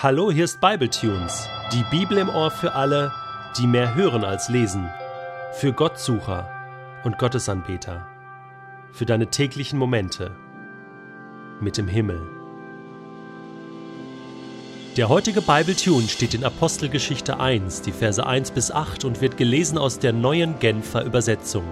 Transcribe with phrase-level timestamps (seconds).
[0.00, 3.10] Hallo, hier ist Bibletunes, die Bibel im Ohr für alle,
[3.58, 4.88] die mehr hören als lesen,
[5.54, 6.48] für Gottsucher
[7.02, 8.06] und Gottesanbeter,
[8.92, 10.36] für deine täglichen Momente
[11.60, 12.20] mit dem Himmel.
[14.96, 19.78] Der heutige Bibletune steht in Apostelgeschichte 1, die Verse 1 bis 8 und wird gelesen
[19.78, 21.64] aus der neuen Genfer Übersetzung.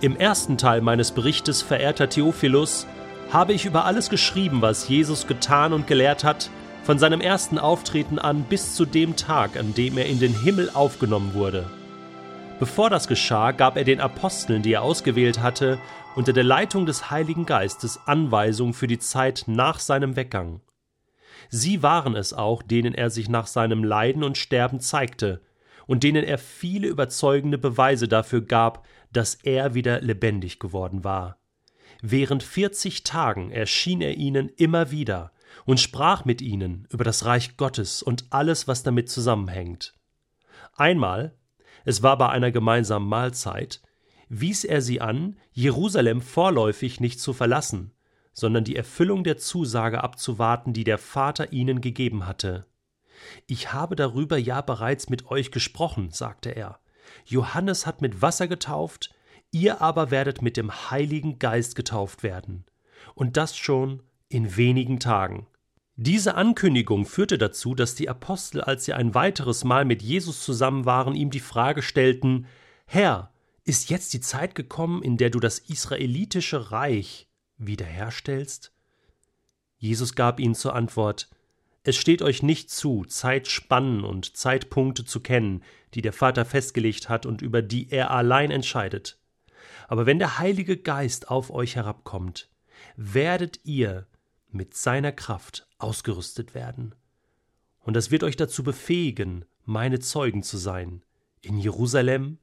[0.00, 2.86] Im ersten Teil meines Berichtes, verehrter Theophilus,
[3.32, 6.50] habe ich über alles geschrieben, was Jesus getan und gelehrt hat,
[6.84, 10.70] von seinem ersten Auftreten an bis zu dem Tag, an dem er in den Himmel
[10.72, 11.68] aufgenommen wurde.
[12.60, 15.78] Bevor das geschah, gab er den Aposteln, die er ausgewählt hatte,
[16.14, 20.60] unter der Leitung des Heiligen Geistes Anweisungen für die Zeit nach seinem Weggang.
[21.50, 25.42] Sie waren es auch, denen er sich nach seinem Leiden und Sterben zeigte,
[25.86, 31.38] und denen er viele überzeugende Beweise dafür gab, dass er wieder lebendig geworden war.
[32.02, 35.32] Während vierzig Tagen erschien er ihnen immer wieder
[35.64, 39.94] und sprach mit ihnen über das Reich Gottes und alles, was damit zusammenhängt.
[40.74, 41.34] Einmal,
[41.84, 43.80] es war bei einer gemeinsamen Mahlzeit,
[44.28, 47.92] wies er sie an, Jerusalem vorläufig nicht zu verlassen,
[48.32, 52.66] sondern die Erfüllung der Zusage abzuwarten, die der Vater ihnen gegeben hatte.
[53.46, 56.80] Ich habe darüber ja bereits mit euch gesprochen, sagte er.
[57.24, 59.14] Johannes hat mit Wasser getauft,
[59.56, 62.64] ihr aber werdet mit dem Heiligen Geist getauft werden.
[63.14, 65.46] Und das schon in wenigen Tagen.
[65.94, 70.84] Diese Ankündigung führte dazu, dass die Apostel, als sie ein weiteres Mal mit Jesus zusammen
[70.84, 72.46] waren, ihm die Frage stellten
[72.84, 73.32] Herr,
[73.64, 77.26] ist jetzt die Zeit gekommen, in der du das israelitische Reich
[77.56, 78.72] wiederherstellst?
[79.78, 81.30] Jesus gab ihnen zur Antwort
[81.82, 85.62] Es steht euch nicht zu, Zeitspannen und Zeitpunkte zu kennen,
[85.94, 89.18] die der Vater festgelegt hat und über die er allein entscheidet.
[89.88, 92.48] Aber wenn der Heilige Geist auf euch herabkommt,
[92.96, 94.06] werdet ihr
[94.50, 96.94] mit seiner Kraft ausgerüstet werden.
[97.80, 101.02] Und das wird euch dazu befähigen, meine Zeugen zu sein,
[101.40, 102.38] in Jerusalem,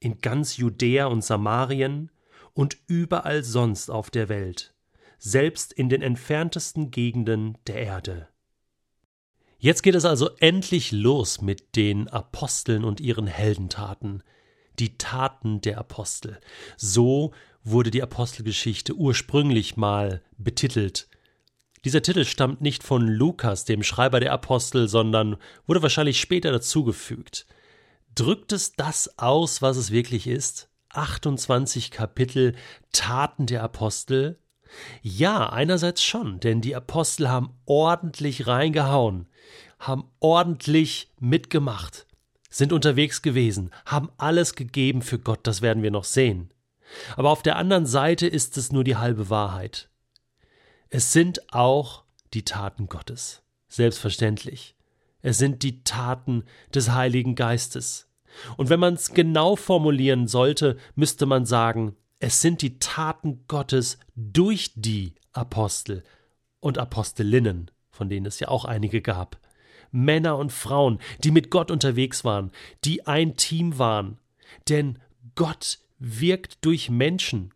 [0.00, 2.10] in ganz Judäa und Samarien
[2.52, 4.74] und überall sonst auf der Welt,
[5.18, 8.28] selbst in den entferntesten Gegenden der Erde.
[9.58, 14.22] Jetzt geht es also endlich los mit den Aposteln und ihren Heldentaten
[14.78, 16.38] die Taten der Apostel.
[16.76, 17.32] So
[17.64, 21.08] wurde die Apostelgeschichte ursprünglich mal betitelt.
[21.84, 25.36] Dieser Titel stammt nicht von Lukas, dem Schreiber der Apostel, sondern
[25.66, 27.46] wurde wahrscheinlich später dazugefügt.
[28.14, 30.68] Drückt es das aus, was es wirklich ist?
[30.90, 32.54] 28 Kapitel
[32.92, 34.38] Taten der Apostel?
[35.02, 39.28] Ja, einerseits schon, denn die Apostel haben ordentlich reingehauen,
[39.78, 42.06] haben ordentlich mitgemacht
[42.56, 46.52] sind unterwegs gewesen, haben alles gegeben für Gott, das werden wir noch sehen.
[47.16, 49.90] Aber auf der anderen Seite ist es nur die halbe Wahrheit.
[50.88, 54.74] Es sind auch die Taten Gottes, selbstverständlich.
[55.20, 58.08] Es sind die Taten des Heiligen Geistes.
[58.56, 63.98] Und wenn man es genau formulieren sollte, müsste man sagen, es sind die Taten Gottes
[64.14, 66.02] durch die Apostel
[66.60, 69.38] und Apostelinnen, von denen es ja auch einige gab.
[69.96, 72.52] Männer und Frauen, die mit Gott unterwegs waren,
[72.84, 74.18] die ein Team waren.
[74.68, 74.98] Denn
[75.34, 77.52] Gott wirkt durch Menschen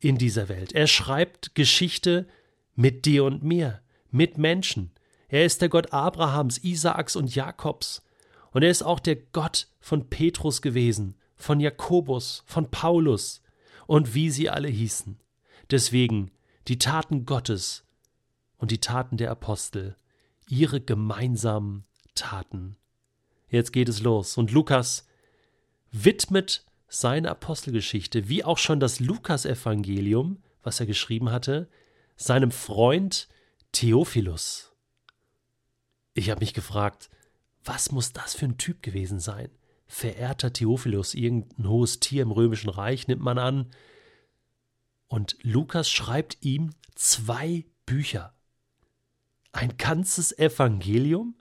[0.00, 0.72] in dieser Welt.
[0.72, 2.26] Er schreibt Geschichte
[2.74, 3.80] mit dir und mir,
[4.10, 4.90] mit Menschen.
[5.28, 8.02] Er ist der Gott Abrahams, Isaaks und Jakobs.
[8.50, 13.42] Und er ist auch der Gott von Petrus gewesen, von Jakobus, von Paulus
[13.86, 15.18] und wie sie alle hießen.
[15.70, 16.30] Deswegen
[16.68, 17.84] die Taten Gottes
[18.58, 19.96] und die Taten der Apostel
[20.52, 22.76] ihre gemeinsamen Taten.
[23.48, 24.36] Jetzt geht es los.
[24.36, 25.06] Und Lukas
[25.90, 31.70] widmet seine Apostelgeschichte, wie auch schon das Lukasevangelium, was er geschrieben hatte,
[32.16, 33.28] seinem Freund
[33.72, 34.74] Theophilus.
[36.12, 37.08] Ich habe mich gefragt,
[37.64, 39.48] was muss das für ein Typ gewesen sein?
[39.86, 43.70] Verehrter Theophilus, irgendein hohes Tier im römischen Reich, nimmt man an.
[45.08, 48.34] Und Lukas schreibt ihm zwei Bücher
[49.52, 51.36] ein ganzes Evangelium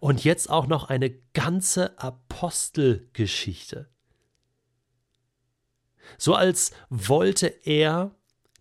[0.00, 3.88] und jetzt auch noch eine ganze Apostelgeschichte.
[6.18, 8.14] So als wollte er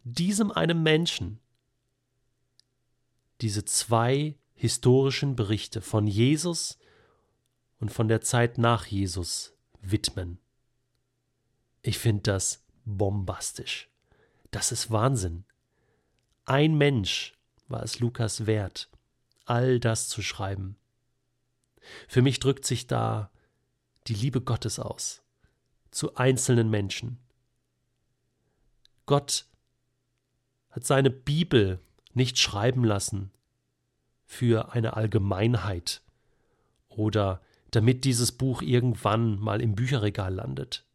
[0.03, 1.39] diesem einem Menschen
[3.41, 6.77] diese zwei historischen Berichte von Jesus
[7.79, 10.39] und von der Zeit nach Jesus widmen.
[11.81, 13.89] Ich finde das bombastisch.
[14.51, 15.43] Das ist Wahnsinn.
[16.45, 17.33] Ein Mensch
[17.73, 18.89] war es Lukas wert,
[19.45, 20.77] all das zu schreiben.
[22.07, 23.29] Für mich drückt sich da
[24.07, 25.21] die Liebe Gottes aus
[25.91, 27.19] zu einzelnen Menschen.
[29.05, 29.45] Gott
[30.69, 31.79] hat seine Bibel
[32.13, 33.31] nicht schreiben lassen
[34.25, 36.01] für eine Allgemeinheit
[36.89, 37.41] oder
[37.71, 40.85] damit dieses Buch irgendwann mal im Bücherregal landet,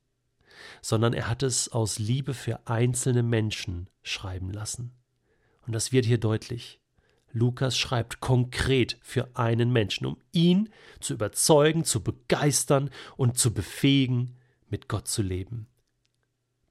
[0.80, 4.97] sondern er hat es aus Liebe für einzelne Menschen schreiben lassen.
[5.68, 6.80] Und das wird hier deutlich.
[7.30, 12.88] Lukas schreibt konkret für einen Menschen, um ihn zu überzeugen, zu begeistern
[13.18, 14.38] und zu befähigen,
[14.70, 15.68] mit Gott zu leben.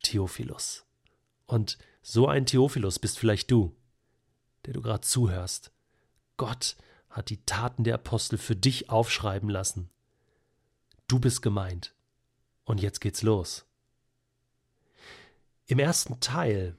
[0.01, 0.87] Theophilus.
[1.45, 3.77] Und so ein Theophilus bist vielleicht du,
[4.65, 5.71] der du gerade zuhörst.
[6.35, 6.75] Gott
[7.11, 9.91] hat die Taten der Apostel für dich aufschreiben lassen.
[11.07, 11.93] Du bist gemeint.
[12.65, 13.67] Und jetzt geht's los.
[15.67, 16.75] Im ersten Teil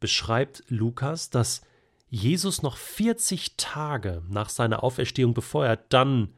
[0.00, 1.62] beschreibt Lukas, dass
[2.08, 6.34] Jesus noch 40 Tage nach seiner Auferstehung, bevor er dann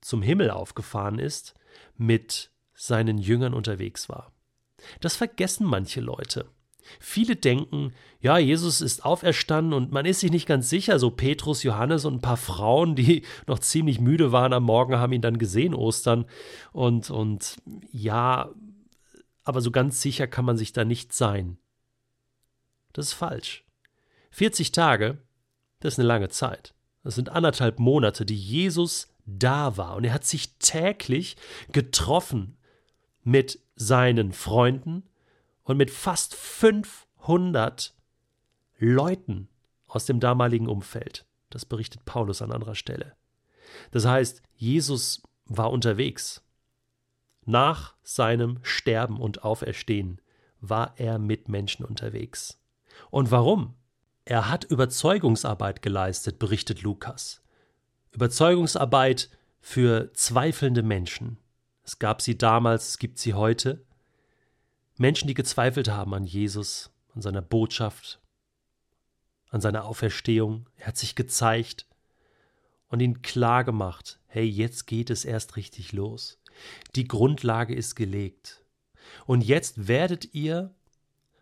[0.00, 1.54] zum Himmel aufgefahren ist,
[1.96, 4.32] mit seinen Jüngern unterwegs war.
[5.00, 6.46] Das vergessen manche Leute.
[6.98, 11.62] Viele denken, ja, Jesus ist auferstanden und man ist sich nicht ganz sicher, so Petrus,
[11.62, 15.38] Johannes und ein paar Frauen, die noch ziemlich müde waren am Morgen, haben ihn dann
[15.38, 16.24] gesehen, Ostern.
[16.72, 17.56] Und, und
[17.92, 18.50] ja,
[19.44, 21.58] aber so ganz sicher kann man sich da nicht sein.
[22.92, 23.64] Das ist falsch.
[24.30, 25.18] 40 Tage,
[25.80, 26.74] das ist eine lange Zeit.
[27.02, 29.96] Das sind anderthalb Monate, die Jesus da war.
[29.96, 31.36] Und er hat sich täglich
[31.72, 32.56] getroffen
[33.22, 35.04] mit seinen Freunden
[35.64, 37.94] und mit fast 500
[38.78, 39.48] Leuten
[39.86, 41.26] aus dem damaligen Umfeld.
[41.50, 43.14] Das berichtet Paulus an anderer Stelle.
[43.90, 46.42] Das heißt, Jesus war unterwegs.
[47.44, 50.20] Nach seinem Sterben und Auferstehen
[50.60, 52.61] war er mit Menschen unterwegs.
[53.10, 53.74] Und warum?
[54.24, 57.42] Er hat Überzeugungsarbeit geleistet, berichtet Lukas.
[58.12, 59.30] Überzeugungsarbeit
[59.60, 61.38] für zweifelnde Menschen.
[61.82, 63.84] Es gab sie damals, es gibt sie heute.
[64.96, 68.20] Menschen, die gezweifelt haben an Jesus, an seiner Botschaft,
[69.50, 70.68] an seiner Auferstehung.
[70.76, 71.86] Er hat sich gezeigt
[72.88, 76.38] und ihnen klar gemacht, hey, jetzt geht es erst richtig los.
[76.94, 78.64] Die Grundlage ist gelegt.
[79.26, 80.74] Und jetzt werdet ihr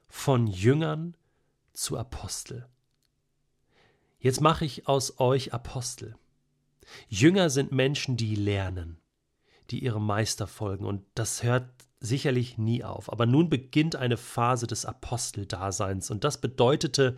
[0.08, 1.16] von Jüngern
[1.80, 2.68] zu Apostel.
[4.18, 6.14] Jetzt mache ich aus euch Apostel.
[7.08, 9.00] Jünger sind Menschen, die lernen,
[9.70, 13.10] die ihrem Meister folgen, und das hört sicherlich nie auf.
[13.10, 17.16] Aber nun beginnt eine Phase des Aposteldaseins, und das bedeutete,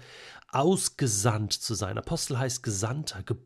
[0.48, 1.98] ausgesandt zu sein.
[1.98, 3.36] Apostel heißt Gesandter, ge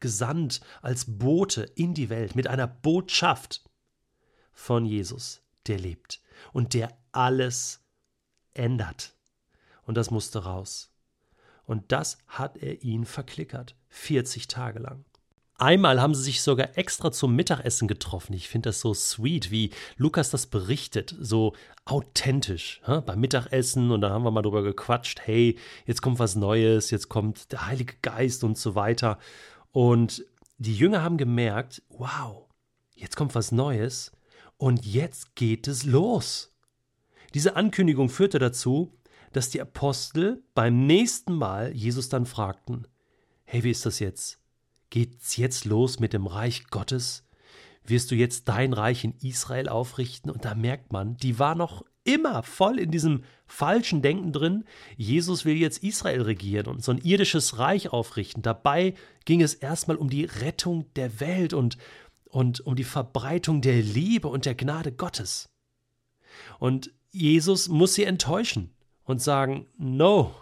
[0.00, 3.62] gesandt als Bote in die Welt mit einer Botschaft
[4.50, 6.22] von Jesus, der lebt
[6.54, 7.80] und der alles
[8.54, 9.14] ändert
[9.90, 10.92] und das musste raus.
[11.66, 15.04] Und das hat er ihn verklickert, 40 Tage lang.
[15.58, 18.32] Einmal haben sie sich sogar extra zum Mittagessen getroffen.
[18.34, 21.54] Ich finde das so sweet, wie Lukas das berichtet, so
[21.84, 23.90] authentisch ja, beim Mittagessen.
[23.90, 27.66] Und dann haben wir mal drüber gequatscht, hey, jetzt kommt was Neues, jetzt kommt der
[27.66, 29.18] Heilige Geist und so weiter.
[29.72, 30.24] Und
[30.58, 32.46] die Jünger haben gemerkt, wow,
[32.94, 34.12] jetzt kommt was Neues
[34.56, 36.54] und jetzt geht es los.
[37.34, 38.92] Diese Ankündigung führte dazu,
[39.32, 42.86] dass die Apostel beim nächsten Mal Jesus dann fragten:
[43.44, 44.38] Hey, wie ist das jetzt?
[44.90, 47.26] Geht's jetzt los mit dem Reich Gottes?
[47.84, 50.30] Wirst du jetzt dein Reich in Israel aufrichten?
[50.30, 54.64] Und da merkt man, die war noch immer voll in diesem falschen Denken drin.
[54.96, 58.42] Jesus will jetzt Israel regieren und so ein irdisches Reich aufrichten.
[58.42, 58.94] Dabei
[59.24, 61.76] ging es erstmal um die Rettung der Welt und,
[62.24, 65.50] und um die Verbreitung der Liebe und der Gnade Gottes.
[66.58, 68.72] Und Jesus muss sie enttäuschen
[69.10, 70.34] und sagen, no,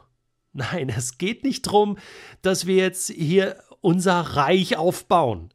[0.52, 1.98] nein, es geht nicht darum,
[2.42, 5.50] dass wir jetzt hier unser Reich aufbauen,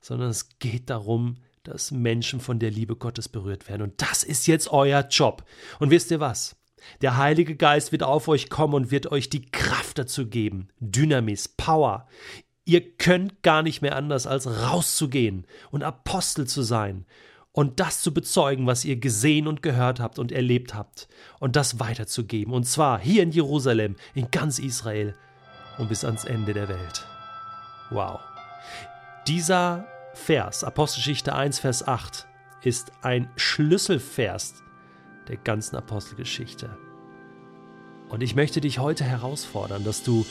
[0.00, 3.82] sondern es geht darum, dass Menschen von der Liebe Gottes berührt werden.
[3.82, 5.44] Und das ist jetzt euer Job.
[5.80, 6.56] Und wisst ihr was?
[7.00, 10.68] Der Heilige Geist wird auf euch kommen und wird euch die Kraft dazu geben.
[10.78, 12.06] Dynamis, Power.
[12.64, 17.06] Ihr könnt gar nicht mehr anders, als rauszugehen und Apostel zu sein
[17.56, 21.08] und das zu bezeugen, was ihr gesehen und gehört habt und erlebt habt
[21.38, 22.52] und das weiterzugeben.
[22.52, 25.14] Und zwar hier in Jerusalem, in ganz Israel
[25.78, 27.06] und bis ans Ende der Welt.
[27.88, 28.20] Wow.
[29.26, 32.26] Dieser Vers, Apostelgeschichte 1, Vers 8,
[32.60, 34.62] ist ein Schlüsselvers
[35.26, 36.76] der ganzen Apostelgeschichte.
[38.10, 40.26] Und ich möchte dich heute herausfordern, dass du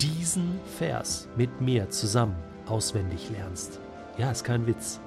[0.00, 3.78] diesen Vers mit mir zusammen auswendig lernst.
[4.16, 5.00] Ja, ist kein Witz.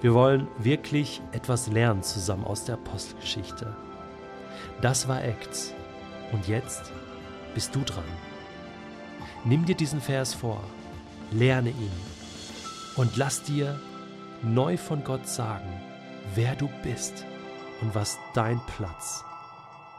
[0.00, 3.76] Wir wollen wirklich etwas lernen zusammen aus der Apostelgeschichte.
[4.80, 5.72] Das war Acts.
[6.32, 6.90] Und jetzt
[7.54, 8.04] bist du dran.
[9.44, 10.62] Nimm dir diesen Vers vor,
[11.30, 11.92] lerne ihn
[12.96, 13.80] und lass dir
[14.42, 15.68] neu von Gott sagen,
[16.34, 17.24] wer du bist
[17.80, 19.24] und was dein Platz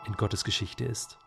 [0.06, 1.18] in Gottes Geschichte ist.